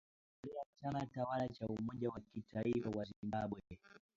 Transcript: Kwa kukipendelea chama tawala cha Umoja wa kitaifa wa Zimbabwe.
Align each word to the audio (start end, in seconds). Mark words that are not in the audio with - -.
Kwa 0.41 0.63
kukipendelea 0.65 0.79
chama 0.81 1.05
tawala 1.05 1.47
cha 1.47 1.67
Umoja 1.67 2.09
wa 2.09 2.19
kitaifa 2.21 2.89
wa 2.89 3.05
Zimbabwe. 3.05 3.61